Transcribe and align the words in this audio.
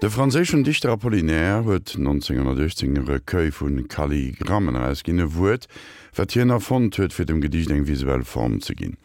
De 0.00 0.10
franzéschen 0.10 0.64
Dichter 0.64 0.90
Apollinär 0.90 1.62
huet 1.64 1.94
1916ere 1.94 3.20
vun 3.52 3.86
Kalligrammen 3.86 4.74
als 4.74 5.04
ginne 5.04 5.36
Wut, 5.36 5.68
vertiener 6.12 6.58
von 6.58 6.90
huet 6.90 7.12
fir 7.12 7.24
dem 7.24 7.40
Gedicht 7.40 7.70
eng 7.70 7.86
visuell 7.86 8.24
Form 8.24 8.60
ze 8.60 8.74
ginn. 8.74 8.96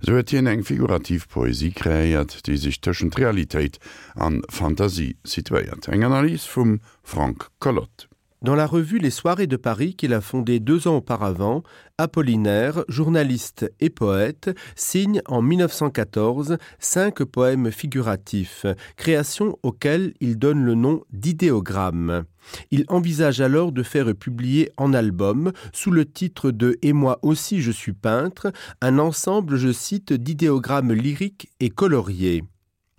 So 0.00 0.12
huet 0.12 0.30
hien 0.30 0.46
eng 0.46 0.62
figurativ 0.62 1.26
Poesie 1.28 1.72
kreiert, 1.72 2.46
die 2.46 2.56
sich 2.56 2.80
tëschen 2.80 3.10
Realität 3.10 3.80
an 4.14 4.42
Fantasie 4.48 5.16
situéiert. 5.24 5.88
Eg 5.88 6.04
Analys 6.04 6.46
vum 6.46 6.78
Frank 7.02 7.50
Collot. 7.58 8.13
Dans 8.44 8.54
la 8.54 8.66
revue 8.66 8.98
Les 8.98 9.08
Soirées 9.08 9.46
de 9.46 9.56
Paris 9.56 9.94
qu'il 9.94 10.12
a 10.12 10.20
fondée 10.20 10.60
deux 10.60 10.86
ans 10.86 10.96
auparavant, 10.96 11.62
Apollinaire, 11.96 12.84
journaliste 12.88 13.72
et 13.80 13.88
poète, 13.88 14.54
signe 14.76 15.22
en 15.24 15.40
1914 15.40 16.58
cinq 16.78 17.24
poèmes 17.24 17.70
figuratifs, 17.70 18.66
créations 18.96 19.58
auxquelles 19.62 20.12
il 20.20 20.38
donne 20.38 20.62
le 20.62 20.74
nom 20.74 21.04
d'idéogramme. 21.10 22.24
Il 22.70 22.84
envisage 22.88 23.40
alors 23.40 23.72
de 23.72 23.82
faire 23.82 24.14
publier 24.14 24.70
en 24.76 24.92
album, 24.92 25.50
sous 25.72 25.90
le 25.90 26.04
titre 26.04 26.50
de 26.50 26.76
Et 26.82 26.92
moi 26.92 27.20
aussi 27.22 27.62
je 27.62 27.70
suis 27.70 27.94
peintre, 27.94 28.52
un 28.82 28.98
ensemble, 28.98 29.56
je 29.56 29.72
cite, 29.72 30.12
d'idéogrammes 30.12 30.92
lyriques 30.92 31.50
et 31.60 31.70
coloriés. 31.70 32.44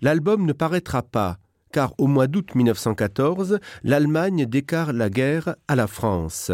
L'album 0.00 0.44
ne 0.44 0.52
paraîtra 0.52 1.02
pas, 1.02 1.38
car 1.76 1.92
au 1.98 2.06
mois 2.06 2.26
d'août 2.26 2.54
1914, 2.54 3.58
l'Allemagne 3.84 4.46
déclare 4.46 4.94
la 4.94 5.10
guerre 5.10 5.56
à 5.68 5.76
la 5.76 5.86
France. 5.86 6.50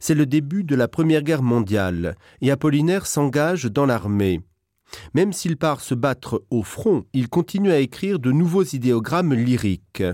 C'est 0.00 0.14
le 0.14 0.24
début 0.24 0.64
de 0.64 0.74
la 0.74 0.88
Première 0.88 1.20
Guerre 1.20 1.42
mondiale, 1.42 2.16
et 2.40 2.50
Apollinaire 2.50 3.04
s'engage 3.04 3.64
dans 3.64 3.84
l'armée. 3.84 4.40
Même 5.12 5.34
s'il 5.34 5.58
part 5.58 5.82
se 5.82 5.94
battre 5.94 6.42
au 6.48 6.62
front, 6.62 7.04
il 7.12 7.28
continue 7.28 7.70
à 7.70 7.80
écrire 7.80 8.18
de 8.18 8.32
nouveaux 8.32 8.62
idéogrammes 8.62 9.34
lyriques. 9.34 10.04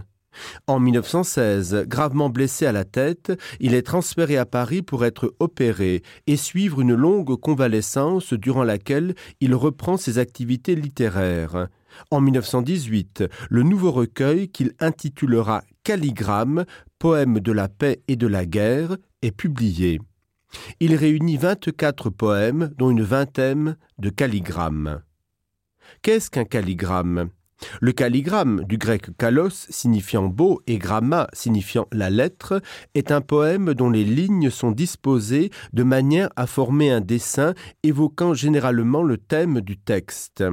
En 0.67 0.81
1916, 0.81 1.85
gravement 1.87 2.29
blessé 2.29 2.67
à 2.67 2.73
la 2.73 2.85
tête, 2.85 3.31
il 3.61 3.75
est 3.75 3.83
transféré 3.83 4.39
à 4.39 4.45
Paris 4.45 4.83
pour 4.83 5.05
être 5.05 5.37
opéré 5.39 6.03
et 6.27 6.37
suivre 6.37 6.81
une 6.81 6.97
longue 6.97 7.37
convalescence 7.37 8.33
durant 8.33 8.65
laquelle 8.65 9.15
il 9.41 9.55
reprend 9.55 9.97
ses 9.97 10.19
activités 10.19 10.75
littéraires. 10.75 11.69
En 12.11 12.21
1918, 12.21 13.25
le 13.51 13.63
nouveau 13.63 13.91
recueil 13.91 14.49
qu'il 14.49 14.73
intitulera 14.81 15.63
Calligramme, 15.85 16.65
poème 16.99 17.41
de 17.41 17.53
la 17.53 17.69
paix 17.69 18.03
et 18.09 18.17
de 18.17 18.27
la 18.27 18.47
guerre, 18.47 18.97
est 19.23 19.33
publié. 19.33 20.01
Il 20.81 20.95
réunit 20.95 21.37
24 21.37 22.11
poèmes, 22.11 22.71
dont 22.77 22.91
une 22.91 23.03
vingtaine 23.03 23.77
de 23.99 24.11
calligrammes. 24.11 25.03
Qu'est-ce 26.03 26.31
qu'un 26.31 26.45
calligramme? 26.45 27.31
Le 27.81 27.93
calligramme, 27.93 28.65
du 28.65 28.79
grec 28.79 29.17
kalos 29.19 29.67
signifiant 29.69 30.29
beau 30.29 30.61
et 30.67 30.79
gramma 30.79 31.27
signifiant 31.33 31.89
la 31.93 32.09
lettre, 32.09 32.63
est 32.95 33.11
un 33.11 33.21
poème 33.21 33.75
dont 33.75 33.91
les 33.91 34.05
lignes 34.05 34.51
sont 34.51 34.71
disposées 34.71 35.51
de 35.73 35.83
manière 35.83 36.29
à 36.37 36.47
former 36.47 36.91
un 36.91 37.01
dessin 37.01 37.55
évoquant 37.83 38.33
généralement 38.33 39.03
le 39.03 39.19
thème 39.19 39.61
du 39.61 39.77
texte. 39.77 40.45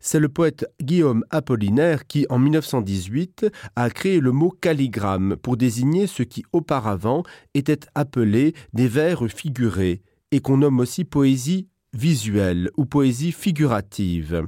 C'est 0.00 0.20
le 0.20 0.28
poète 0.28 0.66
Guillaume 0.80 1.24
Apollinaire 1.30 2.06
qui, 2.06 2.26
en 2.30 2.38
1918, 2.38 3.46
a 3.76 3.90
créé 3.90 4.20
le 4.20 4.32
mot 4.32 4.50
calligramme 4.50 5.36
pour 5.36 5.56
désigner 5.56 6.06
ce 6.06 6.22
qui 6.22 6.44
auparavant 6.52 7.22
était 7.54 7.80
appelé 7.94 8.54
des 8.72 8.88
vers 8.88 9.26
figurés 9.28 10.02
et 10.30 10.40
qu'on 10.40 10.58
nomme 10.58 10.80
aussi 10.80 11.04
poésie 11.04 11.68
visuelle 11.92 12.70
ou 12.76 12.84
poésie 12.84 13.32
figurative. 13.32 14.46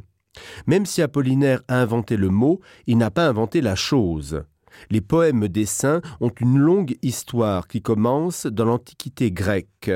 Même 0.67 0.87
si 0.87 1.03
Apollinaire 1.03 1.63
a 1.69 1.81
inventé 1.81 2.17
le 2.17 2.29
mot, 2.29 2.61
il 2.87 2.99
n'a 2.99 3.11
pas 3.11 3.27
inventé 3.27 3.61
la 3.61 3.75
chose. 3.75 4.43
Les 4.91 5.01
poèmes 5.01 5.49
des 5.49 5.67
saints 5.67 6.01
ont 6.21 6.31
une 6.41 6.59
longue 6.59 6.97
histoire 7.03 7.67
qui 7.67 7.83
commence 7.83 8.47
dans 8.47 8.65
l'Antiquité 8.65 9.33
grecque. 9.33 9.91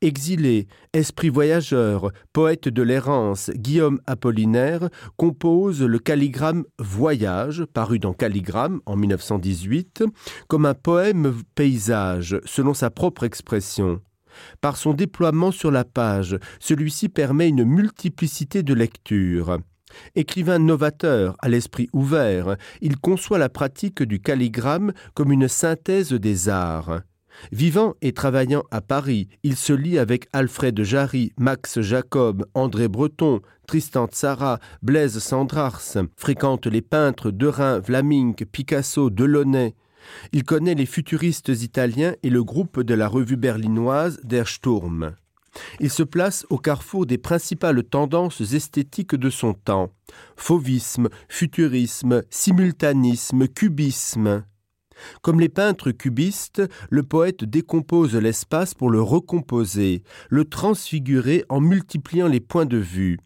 Exilé, 0.00 0.66
esprit 0.92 1.28
voyageur, 1.28 2.10
poète 2.32 2.68
de 2.68 2.82
l'errance, 2.82 3.50
Guillaume 3.54 4.00
Apollinaire 4.06 4.88
compose 5.16 5.82
le 5.82 5.98
calligramme 5.98 6.64
Voyage, 6.78 7.64
paru 7.72 7.98
dans 7.98 8.12
Calligramme 8.12 8.80
en 8.86 8.96
1918, 8.96 10.04
comme 10.48 10.66
un 10.66 10.74
poème 10.74 11.34
paysage, 11.54 12.40
selon 12.44 12.74
sa 12.74 12.90
propre 12.90 13.24
expression. 13.24 14.00
Par 14.60 14.76
son 14.76 14.94
déploiement 14.94 15.50
sur 15.50 15.70
la 15.70 15.84
page, 15.84 16.38
celui-ci 16.58 17.08
permet 17.08 17.48
une 17.48 17.64
multiplicité 17.64 18.62
de 18.62 18.74
lectures. 18.74 19.58
Écrivain 20.14 20.58
novateur, 20.58 21.36
à 21.40 21.48
l'esprit 21.48 21.88
ouvert, 21.92 22.56
il 22.80 22.98
conçoit 22.98 23.38
la 23.38 23.48
pratique 23.48 24.02
du 24.02 24.20
calligramme 24.20 24.92
comme 25.14 25.32
une 25.32 25.48
synthèse 25.48 26.12
des 26.12 26.48
arts. 26.48 27.02
Vivant 27.50 27.94
et 28.02 28.12
travaillant 28.12 28.64
à 28.70 28.80
Paris, 28.80 29.28
il 29.42 29.56
se 29.56 29.72
lie 29.72 29.98
avec 29.98 30.28
Alfred 30.32 30.82
Jarry, 30.82 31.32
Max 31.38 31.80
Jacob, 31.80 32.46
André 32.54 32.88
Breton, 32.88 33.40
Tristan 33.66 34.06
Tzara, 34.06 34.58
Blaise 34.82 35.18
Sandrars, 35.18 35.82
fréquente 36.16 36.66
les 36.66 36.82
peintres 36.82 37.30
Derain, 37.30 37.78
Vlaming, 37.78 38.34
Picasso, 38.34 39.10
Delaunay. 39.10 39.74
Il 40.32 40.44
connaît 40.44 40.74
les 40.74 40.86
futuristes 40.86 41.48
italiens 41.48 42.14
et 42.22 42.30
le 42.30 42.42
groupe 42.42 42.80
de 42.80 42.94
la 42.94 43.08
revue 43.08 43.36
berlinoise 43.36 44.20
Der 44.24 44.48
Sturm. 44.48 45.14
Il 45.80 45.90
se 45.90 46.02
place 46.02 46.46
au 46.50 46.58
carrefour 46.58 47.06
des 47.06 47.18
principales 47.18 47.84
tendances 47.84 48.40
esthétiques 48.40 49.14
de 49.14 49.30
son 49.30 49.54
temps 49.54 49.92
fauvisme, 50.36 51.08
futurisme, 51.28 52.22
simultanisme, 52.30 53.48
cubisme. 53.48 54.44
Comme 55.20 55.40
les 55.40 55.48
peintres 55.48 55.90
cubistes, 55.90 56.62
le 56.90 57.02
poète 57.02 57.44
décompose 57.44 58.14
l'espace 58.14 58.74
pour 58.74 58.90
le 58.90 59.02
recomposer, 59.02 60.02
le 60.30 60.44
transfigurer 60.44 61.44
en 61.48 61.60
multipliant 61.60 62.28
les 62.28 62.40
points 62.40 62.66
de 62.66 62.78
vue. 62.78 63.18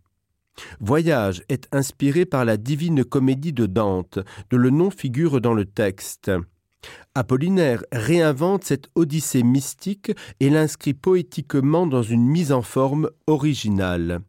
Voyage 0.81 1.42
est 1.48 1.69
inspiré 1.72 2.25
par 2.25 2.44
la 2.44 2.56
divine 2.56 3.04
comédie 3.04 3.53
de 3.53 3.66
Dante, 3.66 4.19
de 4.50 4.56
le 4.56 4.70
nom 4.70 4.91
figure 4.91 5.41
dans 5.41 5.54
le 5.54 5.66
texte. 5.66 6.31
Apollinaire 7.15 7.84
réinvente 7.92 8.65
cette 8.65 8.88
odyssée 8.94 9.42
mystique 9.42 10.12
et 10.41 10.50
l'inscrit 10.50 10.94
poétiquement 10.94 11.86
dans 11.86 12.03
une 12.03 12.26
mise 12.26 12.53
en 12.53 12.62
forme 12.62 13.10
originale. 13.26 14.20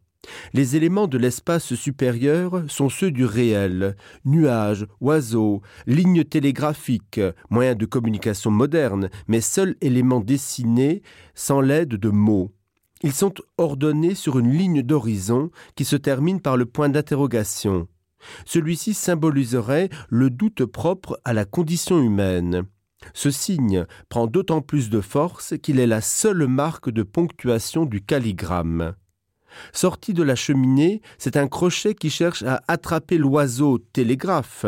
Les 0.52 0.76
éléments 0.76 1.06
de 1.06 1.18
l'espace 1.18 1.74
supérieur 1.74 2.64
sont 2.68 2.88
ceux 2.88 3.10
du 3.10 3.24
réel 3.24 3.96
nuages, 4.24 4.86
oiseaux, 5.00 5.62
lignes 5.86 6.24
télégraphiques, 6.24 7.20
moyens 7.50 7.76
de 7.76 7.86
communication 7.86 8.50
moderne, 8.50 9.10
mais 9.26 9.40
seuls 9.40 9.76
éléments 9.80 10.20
dessinés 10.20 11.02
sans 11.34 11.60
l'aide 11.60 11.90
de 11.90 12.08
mots. 12.08 12.50
Ils 13.02 13.12
sont 13.12 13.34
ordonnés 13.58 14.14
sur 14.14 14.38
une 14.38 14.52
ligne 14.52 14.82
d'horizon 14.82 15.50
qui 15.76 15.84
se 15.84 15.96
termine 15.96 16.40
par 16.40 16.56
le 16.56 16.66
point 16.66 16.88
d'interrogation. 16.88 17.86
Celui-ci 18.44 18.94
symboliserait 18.94 19.88
le 20.08 20.30
doute 20.30 20.64
propre 20.64 21.20
à 21.24 21.32
la 21.32 21.44
condition 21.44 22.02
humaine. 22.02 22.64
Ce 23.14 23.30
signe 23.30 23.86
prend 24.08 24.26
d'autant 24.26 24.60
plus 24.60 24.90
de 24.90 25.00
force 25.00 25.54
qu'il 25.62 25.78
est 25.78 25.86
la 25.86 26.00
seule 26.00 26.48
marque 26.48 26.90
de 26.90 27.04
ponctuation 27.04 27.84
du 27.84 28.00
calligramme. 28.00 28.94
Sorti 29.72 30.14
de 30.14 30.22
la 30.22 30.34
cheminée, 30.34 31.02
c'est 31.18 31.36
un 31.36 31.48
crochet 31.48 31.94
qui 31.94 32.10
cherche 32.10 32.42
à 32.42 32.62
attraper 32.68 33.18
l'oiseau 33.18 33.78
télégraphe, 33.78 34.66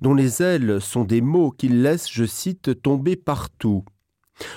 dont 0.00 0.14
les 0.14 0.42
ailes 0.42 0.80
sont 0.80 1.04
des 1.04 1.20
mots 1.20 1.50
qu'il 1.50 1.82
laisse, 1.82 2.08
je 2.10 2.24
cite, 2.24 2.82
tomber 2.82 3.16
partout. 3.16 3.84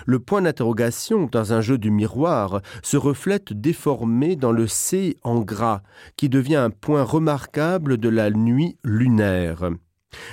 Le 0.05 0.19
point 0.19 0.41
d'interrogation 0.41 1.27
dans 1.31 1.53
un 1.53 1.61
jeu 1.61 1.77
du 1.77 1.91
miroir 1.91 2.61
se 2.83 2.97
reflète 2.97 3.53
déformé 3.53 4.35
dans 4.35 4.51
le 4.51 4.67
C 4.67 5.17
en 5.23 5.39
gras, 5.39 5.81
qui 6.17 6.29
devient 6.29 6.57
un 6.57 6.69
point 6.69 7.03
remarquable 7.03 7.97
de 7.97 8.09
la 8.09 8.29
nuit 8.29 8.77
lunaire. 8.83 9.69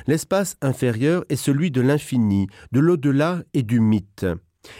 L'espace 0.06 0.56
inférieur 0.60 1.24
est 1.28 1.36
celui 1.36 1.70
de 1.70 1.80
l'infini, 1.80 2.48
de 2.72 2.80
l'au-delà 2.80 3.42
et 3.54 3.62
du 3.62 3.80
mythe. 3.80 4.26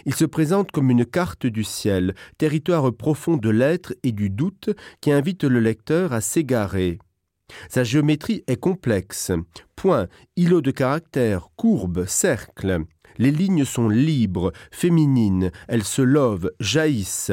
Il 0.07 0.15
se 0.15 0.25
présente 0.25 0.71
comme 0.71 0.91
une 0.91 1.07
carte 1.07 1.47
du 1.47 1.65
ciel, 1.65 2.15
territoire 2.37 2.93
profond 2.93 3.37
de 3.37 3.51
l'être 3.51 3.95
et 4.03 4.13
du 4.13 4.31
doute 4.31 4.71
qui 5.01 5.13
invite 5.13 5.45
le 5.45 5.61
lecteur 5.61 6.13
à 6.13 6.21
s'égarer. 6.21 6.99
Sa 7.69 7.85
géométrie 7.85 8.45
est 8.47 8.61
complexe. 8.61 9.33
Point, 9.77 10.09
îlot 10.37 10.61
de 10.61 10.71
caractère, 10.71 11.49
courbe, 11.57 12.05
cercle. 12.07 12.85
Les 13.17 13.31
lignes 13.31 13.65
sont 13.65 13.89
libres, 13.89 14.53
féminines, 14.71 15.51
elles 15.67 15.85
se 15.85 16.03
lovent, 16.03 16.51
jaillissent. 16.61 17.33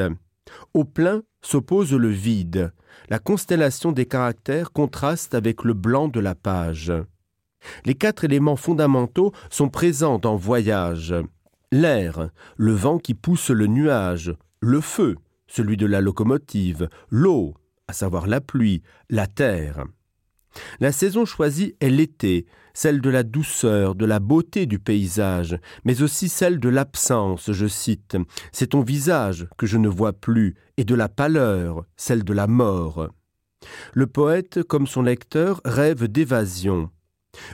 Au 0.74 0.84
plein 0.84 1.22
s'oppose 1.42 1.92
le 1.92 2.08
vide. 2.08 2.72
La 3.08 3.18
constellation 3.18 3.92
des 3.92 4.06
caractères 4.06 4.72
contraste 4.72 5.34
avec 5.34 5.64
le 5.64 5.74
blanc 5.74 6.08
de 6.08 6.20
la 6.20 6.34
page. 6.34 6.92
Les 7.84 7.94
quatre 7.94 8.24
éléments 8.24 8.56
fondamentaux 8.56 9.32
sont 9.50 9.68
présents 9.68 10.18
dans 10.18 10.36
Voyage 10.36 11.14
l'air, 11.76 12.30
le 12.56 12.72
vent 12.72 12.98
qui 12.98 13.14
pousse 13.14 13.50
le 13.50 13.66
nuage, 13.66 14.34
le 14.60 14.80
feu, 14.80 15.16
celui 15.46 15.76
de 15.76 15.86
la 15.86 16.00
locomotive, 16.00 16.88
l'eau, 17.10 17.54
à 17.88 17.92
savoir 17.92 18.26
la 18.26 18.40
pluie, 18.40 18.82
la 19.10 19.26
terre. 19.26 19.84
La 20.80 20.90
saison 20.90 21.24
choisie 21.24 21.74
est 21.80 21.90
l'été, 21.90 22.46
celle 22.74 23.00
de 23.00 23.10
la 23.10 23.22
douceur, 23.22 23.94
de 23.94 24.04
la 24.04 24.20
beauté 24.20 24.66
du 24.66 24.78
paysage, 24.78 25.58
mais 25.84 26.02
aussi 26.02 26.28
celle 26.28 26.58
de 26.58 26.68
l'absence, 26.68 27.52
je 27.52 27.66
cite. 27.66 28.16
C'est 28.52 28.68
ton 28.68 28.80
visage 28.80 29.46
que 29.56 29.66
je 29.66 29.78
ne 29.78 29.88
vois 29.88 30.12
plus, 30.12 30.54
et 30.76 30.84
de 30.84 30.94
la 30.94 31.08
pâleur, 31.08 31.84
celle 31.96 32.24
de 32.24 32.32
la 32.32 32.46
mort. 32.46 33.08
Le 33.94 34.06
poète, 34.06 34.62
comme 34.62 34.86
son 34.86 35.02
lecteur, 35.02 35.60
rêve 35.64 36.08
d'évasion. 36.08 36.90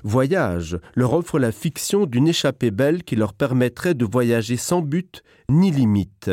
Voyage 0.05 0.79
leur 0.95 1.15
offre 1.15 1.39
la 1.39 1.53
fiction 1.53 2.07
d'une 2.07 2.29
échappée 2.29 2.71
belle 2.71 3.03
qui 3.03 3.17
leur 3.17 3.35
permettrait 3.35 3.95
de 3.95 4.05
voyager 4.05 4.57
sans 4.57 4.83
but 4.83 5.23
ni 5.49 5.71
limite. 5.71 6.31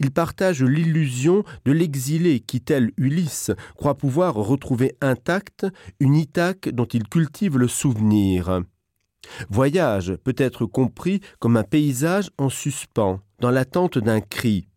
Ils 0.00 0.10
partagent 0.10 0.62
l'illusion 0.62 1.44
de 1.64 1.72
l'exilé 1.72 2.40
qui, 2.40 2.60
tel 2.60 2.90
Ulysse, 2.96 3.50
croit 3.76 3.96
pouvoir 3.96 4.34
retrouver 4.34 4.96
intacte 5.00 5.66
une 6.00 6.14
Ithaque 6.14 6.70
dont 6.70 6.86
il 6.86 7.08
cultive 7.08 7.58
le 7.58 7.68
souvenir. 7.68 8.62
Voyage 9.50 10.14
peut 10.24 10.36
être 10.38 10.64
compris 10.64 11.20
comme 11.38 11.56
un 11.56 11.64
paysage 11.64 12.30
en 12.38 12.48
suspens, 12.48 13.20
dans 13.40 13.50
l'attente 13.50 13.98
d'un 13.98 14.20
cri. 14.20 14.68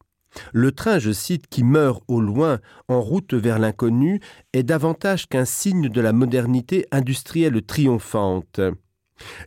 Le 0.53 0.71
train, 0.71 0.99
je 0.99 1.11
cite, 1.11 1.47
qui 1.47 1.63
meurt 1.63 2.03
au 2.07 2.21
loin 2.21 2.59
en 2.87 3.01
route 3.01 3.33
vers 3.33 3.59
l'inconnu 3.59 4.19
est 4.53 4.63
davantage 4.63 5.27
qu'un 5.27 5.45
signe 5.45 5.89
de 5.89 6.01
la 6.01 6.13
modernité 6.13 6.87
industrielle 6.91 7.61
triomphante. 7.61 8.59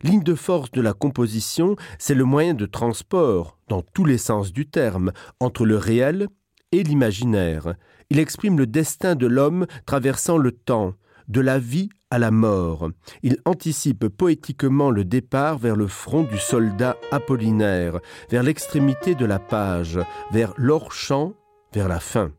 Ligne 0.03 0.23
de 0.23 0.35
force 0.35 0.71
de 0.71 0.81
la 0.81 0.93
composition, 0.93 1.75
c'est 1.99 2.15
le 2.15 2.23
moyen 2.23 2.53
de 2.53 2.65
transport, 2.65 3.57
dans 3.67 3.81
tous 3.81 4.05
les 4.05 4.17
sens 4.17 4.53
du 4.53 4.67
terme, 4.67 5.11
entre 5.39 5.65
le 5.65 5.77
réel 5.77 6.27
et 6.71 6.83
l'imaginaire. 6.83 7.75
Il 8.09 8.19
exprime 8.19 8.57
le 8.57 8.67
destin 8.67 9.15
de 9.15 9.27
l'homme 9.27 9.65
traversant 9.85 10.37
le 10.37 10.51
temps, 10.51 10.93
de 11.27 11.41
la 11.41 11.59
vie 11.59 11.89
à 12.09 12.19
la 12.19 12.31
mort. 12.31 12.89
Il 13.23 13.37
anticipe 13.45 14.07
poétiquement 14.07 14.91
le 14.91 15.03
départ 15.03 15.57
vers 15.57 15.75
le 15.75 15.87
front 15.87 16.23
du 16.23 16.37
soldat 16.37 16.97
apollinaire, 17.11 17.99
vers 18.29 18.43
l'extrémité 18.43 19.15
de 19.15 19.25
la 19.25 19.39
page, 19.39 19.99
vers 20.31 20.53
l'or 20.57 20.91
champ, 20.91 21.33
vers 21.73 21.87
la 21.87 21.99
fin. 21.99 22.31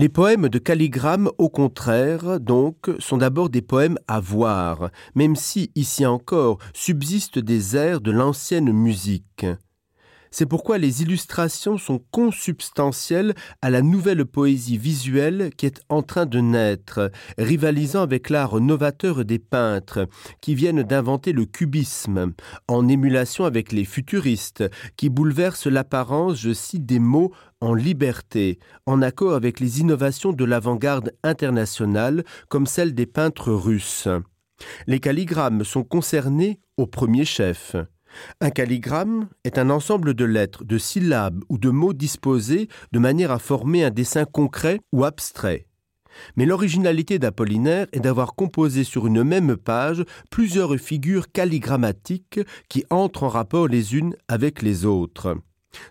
Les 0.00 0.08
poèmes 0.08 0.48
de 0.48 0.58
calligramme, 0.58 1.28
au 1.36 1.50
contraire, 1.50 2.40
donc, 2.40 2.90
sont 3.00 3.18
d'abord 3.18 3.50
des 3.50 3.60
poèmes 3.60 3.98
à 4.08 4.18
voir, 4.18 4.88
même 5.14 5.36
si, 5.36 5.72
ici 5.74 6.06
encore, 6.06 6.56
subsistent 6.72 7.38
des 7.38 7.76
airs 7.76 8.00
de 8.00 8.10
l'ancienne 8.10 8.72
musique. 8.72 9.44
C'est 10.32 10.46
pourquoi 10.46 10.78
les 10.78 11.02
illustrations 11.02 11.76
sont 11.76 12.00
consubstantielles 12.12 13.34
à 13.62 13.70
la 13.70 13.82
nouvelle 13.82 14.24
poésie 14.24 14.78
visuelle 14.78 15.50
qui 15.56 15.66
est 15.66 15.80
en 15.88 16.02
train 16.02 16.24
de 16.24 16.38
naître, 16.38 17.10
rivalisant 17.36 18.02
avec 18.02 18.30
l'art 18.30 18.60
novateur 18.60 19.24
des 19.24 19.40
peintres, 19.40 20.08
qui 20.40 20.54
viennent 20.54 20.84
d'inventer 20.84 21.32
le 21.32 21.46
cubisme, 21.46 22.32
en 22.68 22.88
émulation 22.88 23.44
avec 23.44 23.72
les 23.72 23.84
futuristes, 23.84 24.64
qui 24.96 25.08
bouleversent 25.08 25.66
l'apparence, 25.66 26.38
je 26.38 26.52
cite, 26.52 26.86
des 26.86 27.00
mots 27.00 27.32
en 27.60 27.74
liberté, 27.74 28.58
en 28.86 29.02
accord 29.02 29.34
avec 29.34 29.58
les 29.58 29.80
innovations 29.80 30.32
de 30.32 30.44
l'avant-garde 30.44 31.12
internationale, 31.24 32.24
comme 32.48 32.66
celle 32.66 32.94
des 32.94 33.06
peintres 33.06 33.52
russes. 33.52 34.08
Les 34.86 35.00
calligrammes 35.00 35.64
sont 35.64 35.84
concernés 35.84 36.60
au 36.76 36.86
premier 36.86 37.24
chef. 37.24 37.76
Un 38.40 38.50
calligramme 38.50 39.28
est 39.44 39.58
un 39.58 39.70
ensemble 39.70 40.14
de 40.14 40.24
lettres, 40.24 40.64
de 40.64 40.78
syllabes 40.78 41.42
ou 41.48 41.58
de 41.58 41.70
mots 41.70 41.92
disposés 41.92 42.68
de 42.92 42.98
manière 42.98 43.30
à 43.30 43.38
former 43.38 43.84
un 43.84 43.90
dessin 43.90 44.24
concret 44.24 44.80
ou 44.92 45.04
abstrait. 45.04 45.66
Mais 46.36 46.46
l'originalité 46.46 47.18
d'Apollinaire 47.18 47.86
est 47.92 48.00
d'avoir 48.00 48.34
composé 48.34 48.84
sur 48.84 49.06
une 49.06 49.22
même 49.22 49.56
page 49.56 50.04
plusieurs 50.30 50.76
figures 50.76 51.30
calligrammatiques 51.30 52.40
qui 52.68 52.84
entrent 52.90 53.24
en 53.24 53.28
rapport 53.28 53.68
les 53.68 53.94
unes 53.94 54.16
avec 54.28 54.62
les 54.62 54.84
autres. 54.84 55.36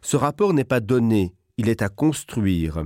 Ce 0.01 0.17
rapport 0.17 0.53
n'est 0.53 0.65
pas 0.65 0.81
donné, 0.81 1.33
il 1.57 1.69
est 1.69 1.81
à 1.81 1.89
construire. 1.89 2.83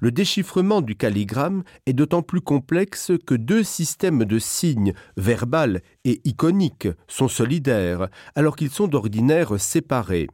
Le 0.00 0.10
déchiffrement 0.10 0.80
du 0.80 0.96
calligramme 0.96 1.62
est 1.86 1.92
d'autant 1.92 2.22
plus 2.22 2.40
complexe 2.40 3.12
que 3.26 3.34
deux 3.34 3.62
systèmes 3.62 4.24
de 4.24 4.38
signes, 4.38 4.94
verbal 5.16 5.82
et 6.04 6.20
iconique, 6.24 6.88
sont 7.08 7.28
solidaires, 7.28 8.08
alors 8.34 8.56
qu'ils 8.56 8.70
sont 8.70 8.88
d'ordinaire 8.88 9.60
séparés. 9.60 10.28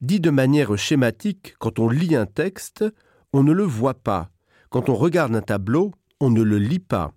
Dit 0.00 0.20
de 0.20 0.30
manière 0.30 0.76
schématique, 0.76 1.54
quand 1.58 1.78
on 1.78 1.88
lit 1.88 2.16
un 2.16 2.26
texte, 2.26 2.84
on 3.32 3.42
ne 3.42 3.52
le 3.52 3.64
voit 3.64 3.94
pas. 3.94 4.30
Quand 4.68 4.88
on 4.88 4.94
regarde 4.94 5.34
un 5.34 5.42
tableau, 5.42 5.92
on 6.20 6.30
ne 6.30 6.42
le 6.42 6.58
lit 6.58 6.80
pas. 6.80 7.12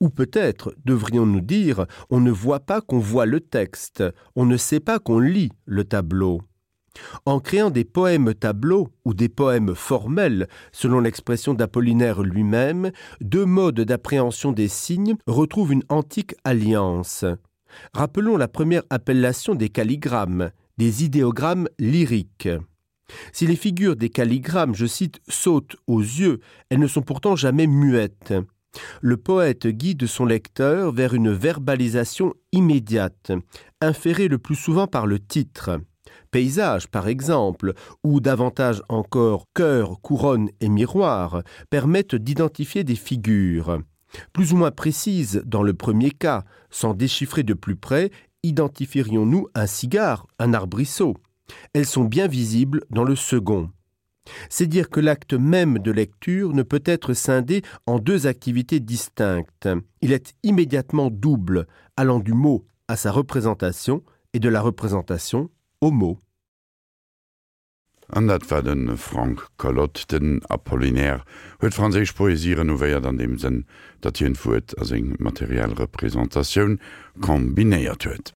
Ou 0.00 0.10
peut-être, 0.10 0.74
devrions-nous 0.84 1.40
dire, 1.40 1.86
on 2.10 2.20
ne 2.20 2.30
voit 2.30 2.60
pas 2.60 2.80
qu'on 2.80 3.00
voit 3.00 3.26
le 3.26 3.40
texte, 3.40 4.04
on 4.36 4.46
ne 4.46 4.56
sait 4.56 4.80
pas 4.80 5.00
qu'on 5.00 5.18
lit 5.18 5.50
le 5.64 5.84
tableau. 5.84 6.40
En 7.26 7.40
créant 7.40 7.70
des 7.70 7.84
poèmes 7.84 8.34
tableaux 8.34 8.88
ou 9.04 9.14
des 9.14 9.28
poèmes 9.28 9.74
formels, 9.74 10.48
selon 10.72 11.00
l'expression 11.00 11.54
d'Apollinaire 11.54 12.22
lui-même, 12.22 12.90
deux 13.20 13.44
modes 13.44 13.80
d'appréhension 13.80 14.52
des 14.52 14.68
signes 14.68 15.16
retrouvent 15.26 15.72
une 15.72 15.84
antique 15.88 16.34
alliance. 16.44 17.24
Rappelons 17.92 18.36
la 18.36 18.48
première 18.48 18.82
appellation 18.90 19.54
des 19.54 19.68
calligrammes, 19.68 20.50
des 20.78 21.04
idéogrammes 21.04 21.68
lyriques. 21.78 22.48
Si 23.32 23.46
les 23.46 23.56
figures 23.56 23.96
des 23.96 24.10
calligrammes, 24.10 24.74
je 24.74 24.86
cite, 24.86 25.20
sautent 25.28 25.76
aux 25.86 26.00
yeux, 26.00 26.40
elles 26.70 26.78
ne 26.78 26.86
sont 26.86 27.02
pourtant 27.02 27.36
jamais 27.36 27.66
muettes. 27.66 28.34
Le 29.00 29.16
poète 29.16 29.66
guide 29.66 30.06
son 30.06 30.26
lecteur 30.26 30.92
vers 30.92 31.14
une 31.14 31.32
verbalisation 31.32 32.34
immédiate, 32.52 33.32
inférée 33.80 34.28
le 34.28 34.38
plus 34.38 34.56
souvent 34.56 34.86
par 34.86 35.06
le 35.06 35.18
titre 35.18 35.80
paysage 36.30 36.88
par 36.88 37.08
exemple, 37.08 37.74
ou 38.04 38.20
davantage 38.20 38.82
encore 38.88 39.46
cœur, 39.54 40.00
couronne 40.00 40.50
et 40.60 40.68
miroir, 40.68 41.42
permettent 41.70 42.14
d'identifier 42.14 42.84
des 42.84 42.96
figures. 42.96 43.80
Plus 44.32 44.52
ou 44.52 44.56
moins 44.56 44.70
précises 44.70 45.42
dans 45.44 45.62
le 45.62 45.74
premier 45.74 46.10
cas, 46.10 46.44
sans 46.70 46.94
déchiffrer 46.94 47.42
de 47.42 47.54
plus 47.54 47.76
près, 47.76 48.10
identifierions-nous 48.42 49.48
un 49.54 49.66
cigare, 49.66 50.26
un 50.38 50.54
arbrisseau. 50.54 51.14
Elles 51.72 51.86
sont 51.86 52.04
bien 52.04 52.26
visibles 52.26 52.84
dans 52.90 53.04
le 53.04 53.16
second. 53.16 53.70
C'est 54.50 54.66
dire 54.66 54.90
que 54.90 55.00
l'acte 55.00 55.32
même 55.32 55.78
de 55.78 55.90
lecture 55.90 56.52
ne 56.52 56.62
peut 56.62 56.82
être 56.84 57.14
scindé 57.14 57.62
en 57.86 57.98
deux 57.98 58.26
activités 58.26 58.80
distinctes. 58.80 59.68
Il 60.02 60.12
est 60.12 60.34
immédiatement 60.42 61.10
double, 61.10 61.66
allant 61.96 62.18
du 62.18 62.34
mot 62.34 62.66
à 62.88 62.96
sa 62.96 63.10
représentation 63.10 64.02
et 64.34 64.38
de 64.38 64.48
la 64.48 64.60
représentation 64.60 65.50
Homo. 65.80 66.20
Andert 68.08 68.50
war 68.50 68.62
den 68.62 68.96
Frank 68.96 69.46
Collot 69.58 70.10
den 70.10 70.44
Apollinär 70.46 71.24
huet 71.60 71.74
Fraseich 71.74 72.16
poesieren 72.16 72.70
ouéiert 72.70 73.06
an 73.06 73.18
dem 73.18 73.38
sinn, 73.38 73.60
dat 74.00 74.18
hien 74.18 74.34
fuet 74.34 74.74
as 74.80 74.90
eng 74.90 75.14
materiell 75.22 75.76
Repräsentatiun 75.78 76.80
kombinéiert 77.22 78.08
huet. 78.08 78.26